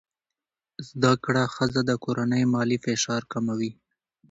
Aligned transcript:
زده 0.89 1.13
کړه 1.23 1.43
ښځه 1.55 1.81
د 1.89 1.91
کورنۍ 2.03 2.43
مالي 2.53 2.77
فشار 2.85 3.21
کموي. 3.33 3.71